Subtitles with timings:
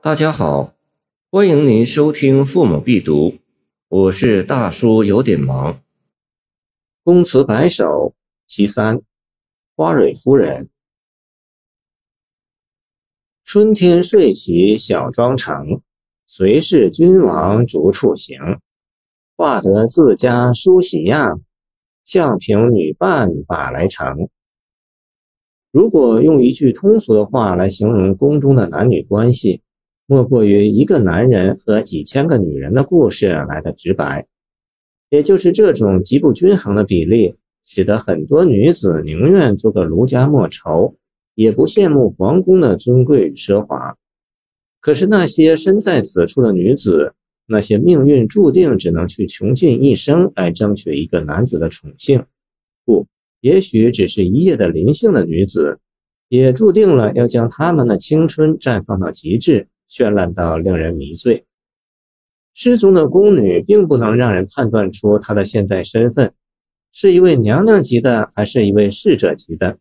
[0.00, 0.74] 大家好，
[1.28, 3.30] 欢迎您收听《父母必读》，
[3.88, 5.80] 我是大叔，有点忙。
[7.02, 8.14] 公词白首
[8.46, 9.02] 其三，
[9.74, 10.70] 花蕊夫人。
[13.42, 15.80] 春天睡起小妆成，
[16.28, 18.38] 随侍君王逐处行。
[19.36, 21.40] 画得自家梳洗样，
[22.04, 24.28] 相凭女伴把来成。
[25.72, 29.60] 如果用一句通俗的话来形容宫中的男女关系，
[30.10, 34.26] 莫过于一个男人和几千个女人的故事来的直白。
[35.10, 37.34] 也就是这种极不均衡的比例，
[37.66, 40.96] 使得很多女子宁愿做个卢家莫愁，
[41.34, 43.96] 也不羡慕皇宫的尊贵与奢华。
[44.80, 47.12] 可是那些身在此处的女子，
[47.46, 52.24] 那些命运注定只能去穷尽一生来争取一个男子的宠幸，
[52.86, 53.06] 不。
[53.40, 55.78] 也许只是一夜的灵性的女子，
[56.28, 61.44] 也注定了要将她们的青春绽放到极致，绚烂到令人迷醉。
[62.54, 66.34] 失踪的宫女并不能让人判断出她的现在身份，
[66.92, 69.78] 是一位娘娘级的，还是一位侍者级的。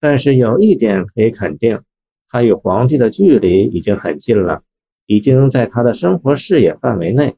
[0.00, 1.80] 但是有一点可以肯定，
[2.28, 4.62] 她与皇帝的距离已经很近了，
[5.06, 7.36] 已经在她的生活视野范围内。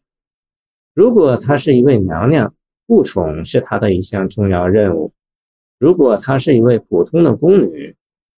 [0.95, 2.55] 如果她是一位娘娘，
[2.87, 5.13] 护宠是她的一项重要任务。
[5.79, 7.95] 如果她是一位普通的宫女，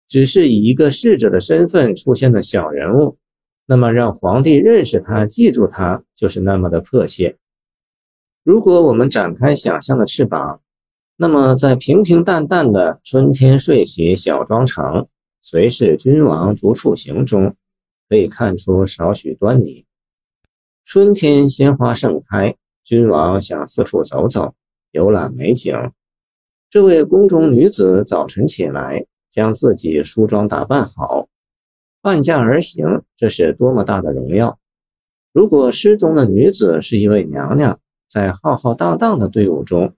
[0.08, 3.18] 只是以一个侍者的身份出现的小人物，
[3.66, 7.36] 那么让皇帝认识他、记住他，就是那么的迫切。
[8.42, 10.60] 如果我们展开想象的翅膀，
[11.16, 15.06] 那么在平平淡淡的春天睡起小妆成，
[15.40, 17.54] 随侍君王逐处行中，
[18.08, 19.86] 可以看出少许端倪。
[20.84, 22.54] 春天鲜花盛开，
[22.84, 24.54] 君王想四处走走，
[24.90, 25.74] 游览美景。
[26.68, 31.28] 这位宫中女子早晨起来，将自己梳妆打扮好，
[32.04, 34.58] 伴驾而行，这是多么大的荣耀！
[35.32, 39.94] 如果失踪的女子是一位娘娘，在浩浩荡荡的队伍中，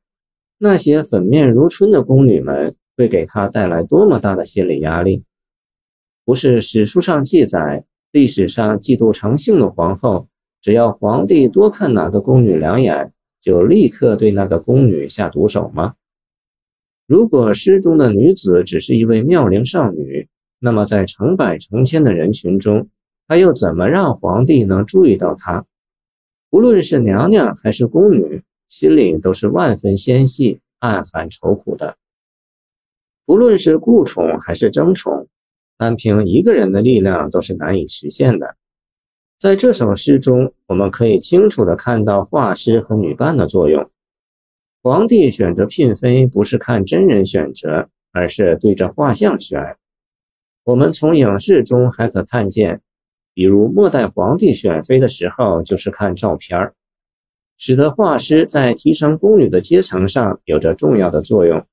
[0.56, 5.24] 那些粉面如春的宫女们会给她带来多么大的心理压力？
[6.24, 10.28] 不是史书上记载，历史上嫉妒成性的皇后，
[10.62, 15.94] 只要皇帝多看哪个宫女两眼，就立刻对那个宫女下毒手吗？
[17.08, 20.05] 如果诗中的女子只是一位妙龄少女，
[20.58, 22.88] 那么在成百成千的人群中，
[23.28, 25.64] 他又怎么让皇帝能注意到她？
[26.50, 31.96] 无论是娘娘还是宫女，心里都是万分纤细、暗含愁苦的。
[33.26, 35.26] 不论是顾宠还是争宠，
[35.76, 38.56] 单凭一个人的力量都是难以实现的。
[39.38, 43.90] 在这首诗中，我们可以清楚地看到画师和女伴的作用。
[44.82, 49.76] 皇帝选择嫔妃不是看真人选择，而是对着画像选。
[50.66, 52.80] 我们从影视中还可看见，
[53.32, 56.74] 比如末代皇帝选妃的时候就是看照片儿，
[57.56, 61.64] 使得画师在提升宫女的阶层上有着重要的作用。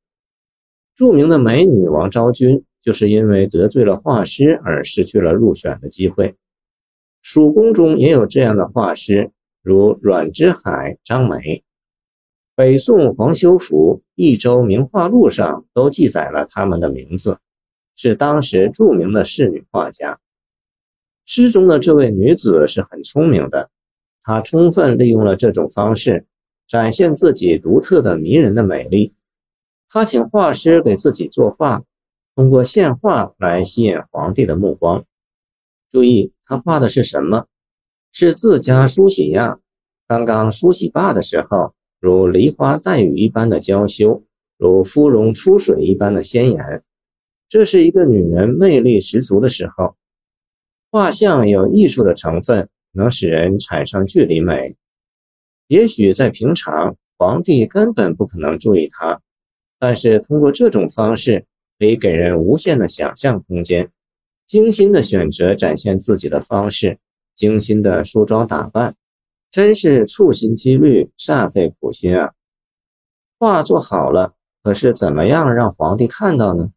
[0.95, 6.35] 著名的美女王昭君就是因为得罪了画师而失去了入选的机会。
[7.23, 9.31] 蜀宫中也有这样的画师，
[9.63, 11.63] 如阮之海、张梅。
[12.55, 17.39] 北宋黄修福《益州名画录》上都记载了他们的名字，
[17.95, 20.19] 是当时著名的仕女画家。
[21.25, 23.69] 诗中的这位女子是很聪明的，
[24.23, 26.25] 她充分利用了这种方式，
[26.67, 29.13] 展现自己独特的迷人的美丽。
[29.89, 31.83] 她请画师给自己作画，
[32.35, 35.05] 通过线画来吸引皇帝的目光。
[35.91, 37.45] 注意，她画的是什么？
[38.11, 39.61] 是自家梳洗样，
[40.07, 41.73] 刚刚梳洗罢的时候。
[41.99, 44.23] 如梨花带雨一般的娇羞，
[44.57, 46.83] 如芙蓉出水一般的鲜艳，
[47.53, 49.95] 这是一个女人魅力十足的时候。
[50.89, 54.75] 画像有艺术的成分，能使人产生距离美。
[55.67, 59.21] 也许在平常，皇帝根本不可能注意她，
[59.77, 61.45] 但是通过这种方式，
[61.77, 63.91] 可以给人无限的想象空间。
[64.47, 66.97] 精心的选择展现自己的方式，
[67.35, 68.95] 精心的梳妆打扮。
[69.51, 72.33] 真是处心积虑，煞费苦心啊！
[73.38, 74.33] 画做好了，
[74.63, 76.71] 可是怎么样让皇帝看到呢？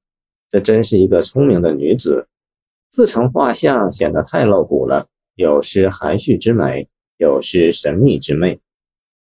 [0.56, 2.28] 这真是一个聪明的女子。
[2.88, 6.88] 自成画像显得太露骨了，有失含蓄之美，
[7.18, 8.58] 有失神秘之魅。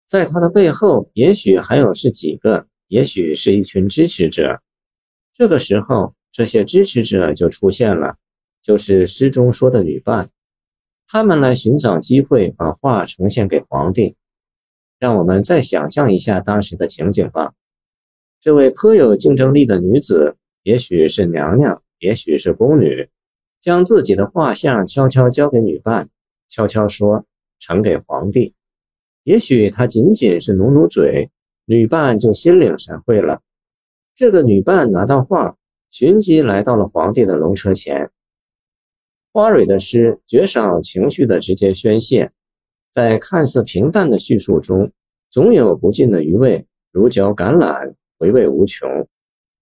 [0.07, 4.63] 在她的背后，也许还有是几个，也许是一群支持者。
[5.35, 8.15] 这个时候，这些支持者就出现了，
[8.63, 10.31] 就是诗中说的女伴。
[11.09, 14.15] 他们来寻找机会把画呈现给皇帝，
[15.01, 17.55] 让我们再想象一下当时的情景吧。
[18.41, 20.37] 这位颇有竞争力的女子，
[20.69, 23.09] 也许是娘娘，也许是宫女，
[23.59, 26.11] 将自己的画像悄悄交给女伴，
[26.47, 27.25] 悄悄说
[27.59, 28.53] 呈给皇帝。
[29.23, 31.31] 也许他仅仅是努努嘴，
[31.65, 33.41] 女伴就心领神会了。
[34.15, 35.57] 这个女伴拿到画，
[35.91, 38.11] 寻即来到了皇帝的龙车前。
[39.33, 42.31] 花蕊的诗绝少情绪的直接宣泄，
[42.93, 44.93] 在看似平淡的叙述中，
[45.31, 49.09] 总有不尽的余味，如嚼橄榄，回味无穷。